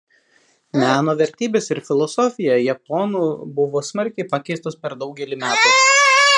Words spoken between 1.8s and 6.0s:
filosofija japonų buvo smarkiai pakeistos per daugelį metų.